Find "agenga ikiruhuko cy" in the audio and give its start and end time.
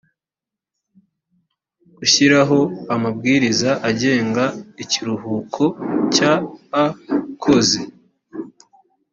3.89-6.19